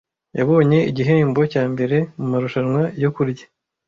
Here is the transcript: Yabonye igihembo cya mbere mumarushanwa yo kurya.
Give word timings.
Yabonye 0.39 0.79
igihembo 0.89 1.41
cya 1.51 1.63
mbere 1.71 1.97
mumarushanwa 2.17 2.81
yo 3.03 3.09
kurya. 3.15 3.45